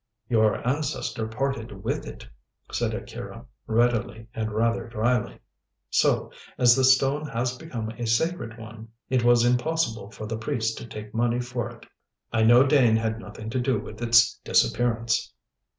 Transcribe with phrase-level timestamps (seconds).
[0.29, 2.25] "Your ancestor parted with it,"
[2.71, 5.37] said Akira, readily and rather dryly,
[5.91, 10.73] "so, as the stone has become a sacred one, it was impossible for the priests
[10.77, 11.85] to take money for it.
[12.33, 15.35] I know Dane had nothing to do with its disappearance."